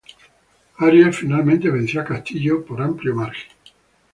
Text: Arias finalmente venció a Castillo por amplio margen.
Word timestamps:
Arias 0.79 1.15
finalmente 1.15 1.69
venció 1.69 2.01
a 2.01 2.05
Castillo 2.05 2.65
por 2.65 2.81
amplio 2.81 3.13
margen. 3.13 3.51